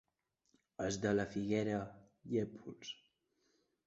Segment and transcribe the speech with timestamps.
[0.85, 1.81] Els de la Figuera,
[2.31, 2.91] llépols.